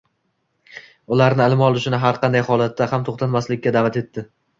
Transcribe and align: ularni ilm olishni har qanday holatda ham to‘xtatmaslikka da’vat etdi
ularni 1.17 1.43
ilm 1.45 1.61
olishni 1.65 1.99
har 2.05 2.19
qanday 2.23 2.43
holatda 2.47 2.87
ham 2.95 3.05
to‘xtatmaslikka 3.11 3.75
da’vat 3.77 4.01
etdi 4.03 4.25